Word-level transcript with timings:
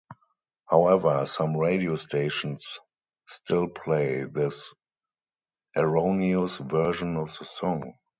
However, 0.67 1.27
some 1.27 1.55
radio 1.55 1.95
stations 1.95 2.65
still 3.27 3.67
play 3.67 4.23
this 4.23 4.67
erroneous 5.77 6.57
version 6.57 7.17
of 7.17 7.37
the 7.37 7.45
song. 7.45 7.93